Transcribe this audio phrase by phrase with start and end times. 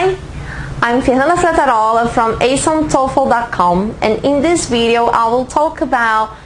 [0.00, 0.16] Hi,
[0.80, 6.36] I'm Fernanda Frattarola from aceontoefl.com and in this video I will talk about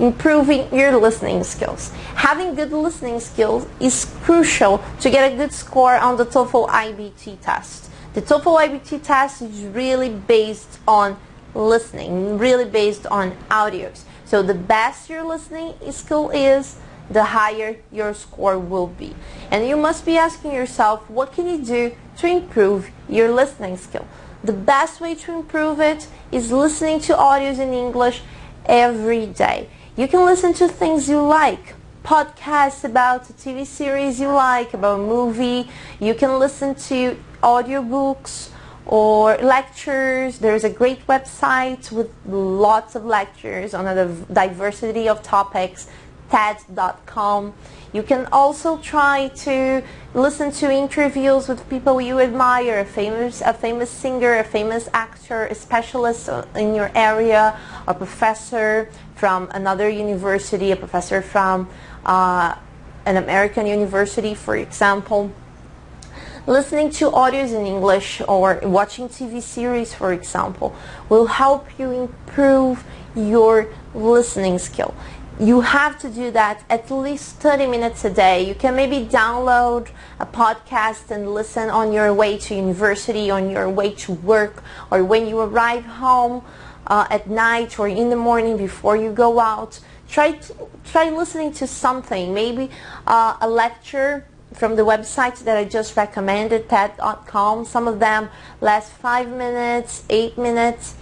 [0.00, 1.90] improving your listening skills.
[2.16, 7.40] Having good listening skills is crucial to get a good score on the TOEFL IBT
[7.40, 7.88] test.
[8.14, 11.16] The TOEFL IBT test is really based on
[11.54, 14.02] listening, really based on audios.
[14.24, 16.78] So the best your listening skill is,
[17.10, 19.14] the higher your score will be.
[19.50, 24.06] And you must be asking yourself, what can you do to improve your listening skill?
[24.44, 28.22] The best way to improve it is listening to audios in English
[28.66, 29.68] every day.
[29.96, 35.00] You can listen to things you like, podcasts about a TV series you like, about
[35.00, 35.68] a movie.
[35.98, 38.50] You can listen to audiobooks
[38.86, 40.38] or lectures.
[40.38, 45.88] There's a great website with lots of lectures on a diversity of topics
[46.30, 47.54] TED.com.
[47.92, 49.82] You can also try to
[50.12, 55.46] listen to interviews with people you admire, a famous, a famous singer, a famous actor,
[55.46, 61.68] a specialist in your area, a professor from another university, a professor from
[62.04, 62.54] uh,
[63.06, 65.32] an American university, for example.
[66.46, 70.74] Listening to audios in English or watching TV series, for example,
[71.08, 74.94] will help you improve your listening skill
[75.40, 78.46] you have to do that at least 30 minutes a day.
[78.46, 83.70] You can maybe download a podcast and listen on your way to university, on your
[83.70, 86.44] way to work, or when you arrive home
[86.88, 89.78] uh, at night or in the morning before you go out.
[90.08, 92.70] Try, to, try listening to something, maybe
[93.06, 97.64] uh, a lecture from the websites that I just recommended, TED.com.
[97.64, 98.28] Some of them
[98.60, 100.96] last five minutes, eight minutes.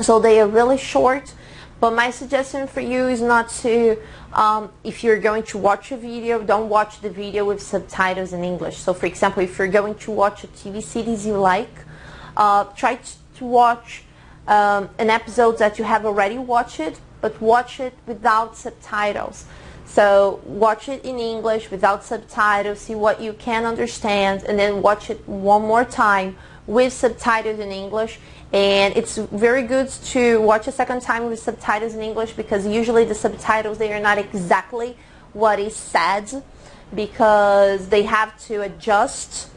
[0.00, 1.34] So they are really short
[1.80, 3.96] but my suggestion for you is not to,
[4.32, 8.42] um, if you're going to watch a video, don't watch the video with subtitles in
[8.42, 8.78] English.
[8.78, 11.70] So for example, if you're going to watch a TV series you like,
[12.36, 12.98] uh, try
[13.36, 14.02] to watch
[14.48, 19.44] um, an episode that you have already watched, but watch it without subtitles.
[19.84, 25.10] So watch it in English without subtitles, see what you can understand, and then watch
[25.10, 26.36] it one more time
[26.68, 28.20] with subtitles in English
[28.52, 33.04] and it's very good to watch a second time with subtitles in English because usually
[33.04, 34.96] the subtitles they are not exactly
[35.32, 36.42] what is said
[36.94, 39.48] because they have to adjust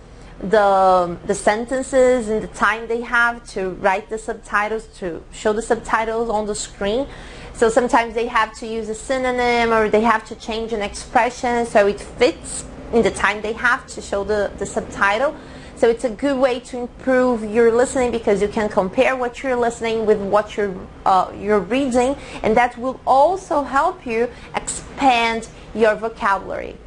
[0.41, 5.61] the the sentences and the time they have to write the subtitles to show the
[5.61, 7.07] subtitles on the screen.
[7.53, 11.65] So sometimes they have to use a synonym or they have to change an expression
[11.65, 15.35] so it fits in the time they have to show the, the subtitle
[15.81, 19.55] so it's a good way to improve your listening because you can compare what you're
[19.55, 20.75] listening with what you're,
[21.07, 26.77] uh, you're reading and that will also help you expand your vocabulary.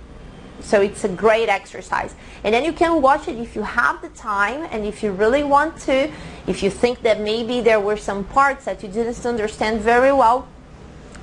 [0.61, 2.15] So it's a great exercise.
[2.45, 5.43] And then you can watch it if you have the time and if you really
[5.43, 6.09] want to,
[6.47, 10.47] if you think that maybe there were some parts that you didn't understand very well,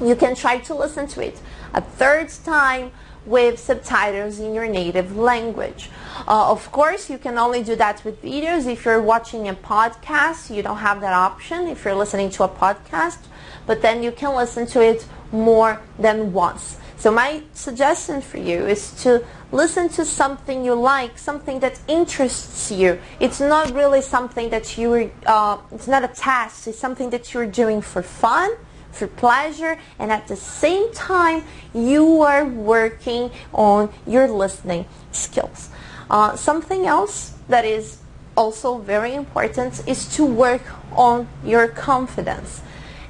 [0.01, 1.39] you can try to listen to it
[1.73, 2.91] a third time
[3.25, 5.89] with subtitles in your native language.
[6.27, 8.65] Uh, of course, you can only do that with videos.
[8.65, 12.49] If you're watching a podcast, you don't have that option if you're listening to a
[12.49, 13.19] podcast,
[13.65, 16.77] but then you can listen to it more than once.
[16.97, 22.71] So my suggestion for you is to listen to something you like, something that interests
[22.71, 22.99] you.
[23.19, 27.47] It's not really something that you, uh, it's not a task, it's something that you're
[27.47, 28.51] doing for fun
[28.91, 31.43] for pleasure and at the same time
[31.73, 35.69] you are working on your listening skills.
[36.09, 37.97] Uh, something else that is
[38.35, 40.61] also very important is to work
[40.93, 42.61] on your confidence.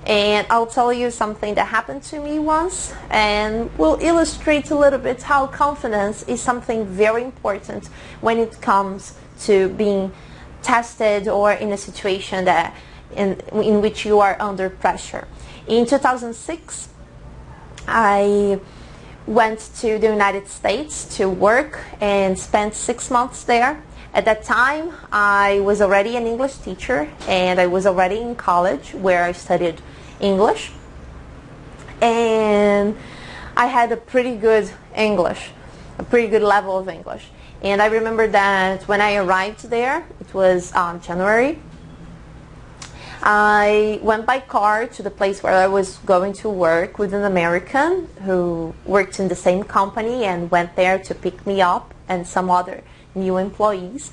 [0.06, 4.98] And I'll tell you something that happened to me once and will illustrate a little
[5.00, 7.88] bit how confidence is something very important
[8.20, 10.12] when it comes to being
[10.64, 12.76] tested or in a situation that
[13.16, 15.28] in, in which you are under pressure.
[15.72, 16.90] In 2006,
[17.88, 18.60] I
[19.26, 23.82] went to the United States to work and spent six months there.
[24.14, 28.94] At that time, I was already an English teacher and I was already in college
[28.94, 29.80] where I studied
[30.20, 30.74] English.
[32.02, 32.98] And
[33.56, 35.52] I had a pretty good English,
[35.98, 37.30] a pretty good level of English.
[37.62, 41.60] And I remember that when I arrived there, it was um, January
[43.24, 47.24] I went by car to the place where I was going to work with an
[47.24, 52.26] American who worked in the same company and went there to pick me up and
[52.26, 52.84] some other
[53.14, 54.12] new employees.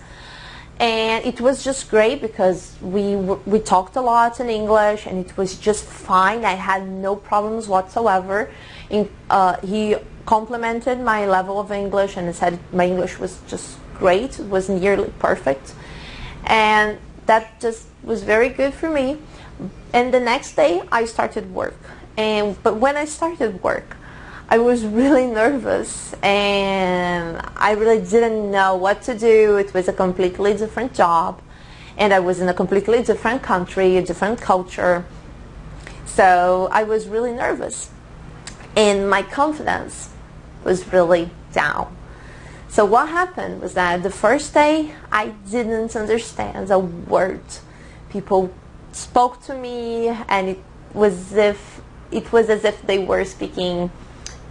[0.78, 5.36] And it was just great because we we talked a lot in English and it
[5.36, 6.44] was just fine.
[6.44, 8.50] I had no problems whatsoever.
[8.90, 9.96] In, uh, he
[10.26, 14.38] complimented my level of English and said my English was just great.
[14.38, 15.74] It was nearly perfect
[16.44, 19.18] and that just was very good for me.
[19.92, 21.78] And the next day I started work.
[22.16, 23.96] And but when I started work,
[24.48, 29.56] I was really nervous and I really didn't know what to do.
[29.56, 31.42] It was a completely different job
[31.98, 35.04] and I was in a completely different country, a different culture.
[36.06, 37.90] So I was really nervous
[38.74, 40.10] and my confidence
[40.64, 41.97] was really down.
[42.68, 47.40] So what happened was that the first day I didn't understand a word.
[48.10, 48.52] People
[48.92, 50.62] spoke to me and it
[50.92, 51.80] was as if
[52.10, 53.90] it was as if they were speaking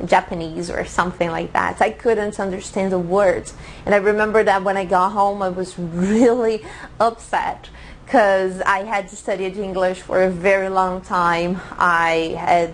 [0.05, 1.81] Japanese or something like that.
[1.81, 3.53] I couldn't understand the words.
[3.85, 6.65] And I remember that when I got home I was really
[6.99, 7.69] upset
[8.05, 11.59] because I had studied English for a very long time.
[11.77, 12.73] I had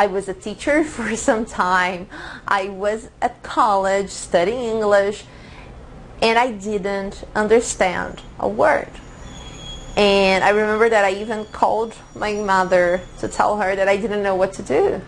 [0.00, 2.08] I was a teacher for some time.
[2.48, 5.24] I was at college studying English
[6.22, 8.88] and I didn't understand a word.
[9.98, 14.22] And I remember that I even called my mother to tell her that I didn't
[14.22, 15.02] know what to do.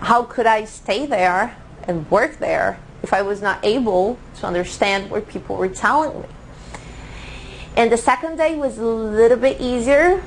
[0.00, 5.12] How could I stay there and work there if I was not able to understand
[5.12, 6.28] what people were telling me?
[7.76, 10.24] And the second day was a little bit easier,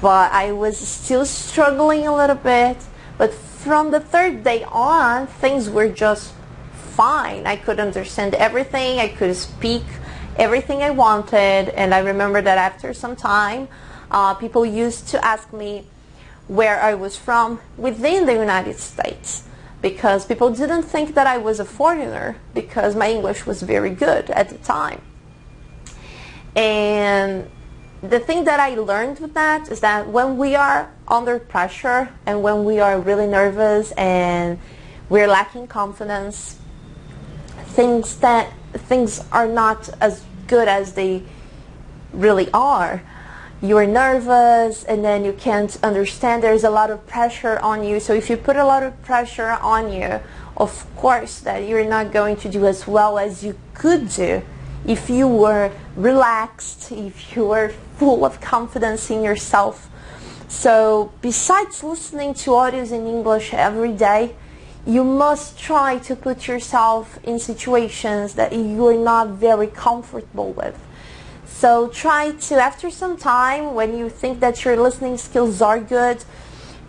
[0.00, 2.76] but I was still struggling a little bit.
[3.22, 6.34] But from the third day on, things were just
[6.72, 7.46] fine.
[7.46, 8.98] I could understand everything.
[8.98, 9.84] I could speak
[10.34, 11.68] everything I wanted.
[11.68, 13.68] And I remember that after some time,
[14.10, 15.86] uh, people used to ask me
[16.48, 19.44] where I was from within the United States
[19.82, 24.30] because people didn't think that I was a foreigner because my English was very good
[24.30, 25.00] at the time.
[26.56, 27.48] And
[28.02, 32.42] the thing that I learned with that is that when we are under pressure and
[32.42, 34.58] when we are really nervous and
[35.10, 36.58] we're lacking confidence,
[37.66, 41.22] things that things are not as good as they
[42.14, 43.02] really are.
[43.60, 48.00] You're nervous and then you can't understand there's a lot of pressure on you.
[48.00, 50.20] So if you put a lot of pressure on you,
[50.56, 54.42] of course that you're not going to do as well as you could do
[54.86, 59.90] if you were relaxed, if you were full of confidence in yourself.
[60.52, 64.36] So besides listening to audios in English every day,
[64.86, 70.78] you must try to put yourself in situations that you're not very comfortable with.
[71.46, 76.22] So try to, after some time, when you think that your listening skills are good,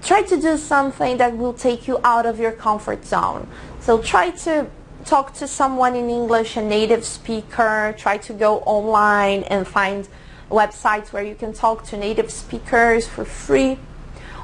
[0.03, 3.47] try to do something that will take you out of your comfort zone.
[3.79, 4.67] So try to
[5.05, 7.95] talk to someone in English, a native speaker.
[7.97, 10.07] Try to go online and find
[10.49, 13.77] websites where you can talk to native speakers for free.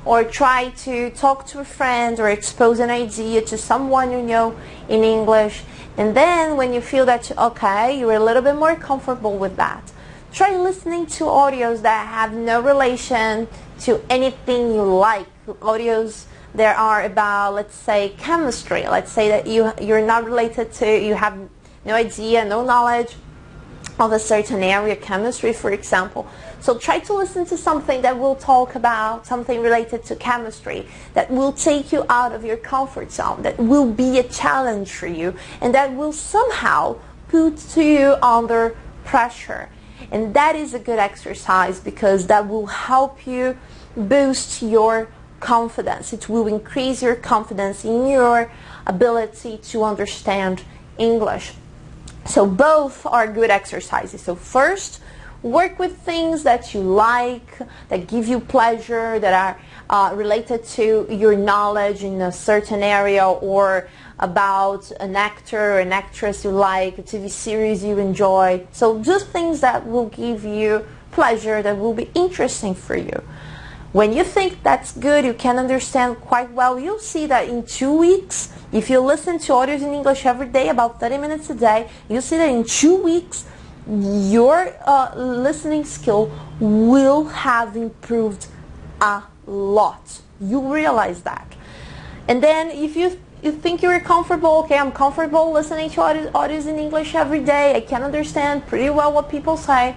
[0.05, 4.57] Or try to talk to a friend or expose an idea to someone you know
[4.87, 5.63] in English.
[5.97, 9.91] And then when you feel that, okay, you're a little bit more comfortable with that,
[10.31, 13.47] try listening to audios that have no relation
[13.81, 15.27] to anything you like.
[15.47, 18.87] Audios there are about, let's say, chemistry.
[18.87, 21.37] Let's say that you, you're not related to, you have
[21.85, 23.15] no idea, no knowledge
[23.99, 26.25] of a certain area, chemistry, for example.
[26.61, 31.29] So try to listen to something that will talk about something related to chemistry, that
[31.29, 35.35] will take you out of your comfort zone, that will be a challenge for you,
[35.61, 36.97] and that will somehow
[37.27, 39.69] put you under pressure.
[40.11, 43.57] And that is a good exercise because that will help you
[43.95, 45.09] boost your
[45.39, 46.13] confidence.
[46.13, 48.51] It will increase your confidence in your
[48.87, 50.63] ability to understand
[50.97, 51.53] English.
[52.25, 54.21] So both are good exercises.
[54.21, 55.01] So first,
[55.41, 59.59] work with things that you like, that give you pleasure, that are
[59.89, 63.87] uh, related to your knowledge in a certain area or
[64.19, 68.65] about an actor or an actress you like, a TV series you enjoy.
[68.71, 73.23] So just things that will give you pleasure, that will be interesting for you.
[73.91, 77.91] When you think that's good, you can understand quite well, you'll see that in two
[77.91, 81.89] weeks, if you listen to audios in English every day, about 30 minutes a day,
[82.07, 83.45] you'll see that in two weeks,
[83.87, 88.45] your uh, listening skill will have improved
[89.01, 90.21] a lot.
[90.39, 91.55] You realize that.
[92.27, 96.77] And then if you you think you're comfortable, okay, I'm comfortable listening to audios, in
[96.77, 99.95] English every day, I can understand pretty well what people say,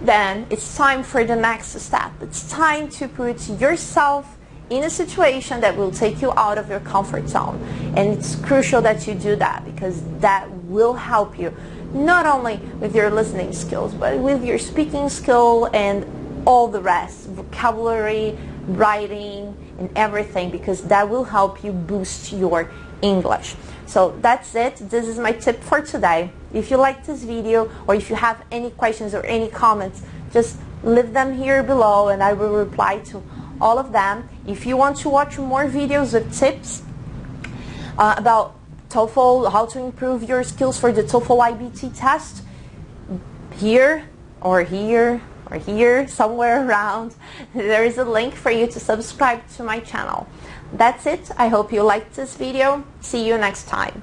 [0.00, 2.12] then it's time for the next step.
[2.20, 4.36] It's time to put yourself
[4.68, 7.62] in a situation that will take you out of your comfort zone.
[7.96, 11.54] And it's crucial that you do that because that will help you
[11.92, 16.04] not only with your listening skills, but with your speaking skill and
[16.46, 18.36] all the rest, vocabulary,
[18.66, 22.70] writing, and everything because that will help you boost your
[23.02, 23.54] English.
[23.86, 24.76] So that's it.
[24.76, 26.30] This is my tip for today.
[26.56, 30.58] If you like this video or if you have any questions or any comments, just
[30.82, 33.22] leave them here below and I will reply to
[33.60, 34.28] all of them.
[34.46, 36.82] If you want to watch more videos with tips
[37.98, 38.54] uh, about
[38.88, 42.42] TOEFL, how to improve your skills for the TOEFL IBT test,
[43.56, 44.08] here
[44.40, 45.20] or here
[45.50, 47.14] or here, somewhere around,
[47.54, 50.26] there is a link for you to subscribe to my channel.
[50.72, 51.30] That's it.
[51.36, 52.84] I hope you liked this video.
[53.00, 54.02] See you next time.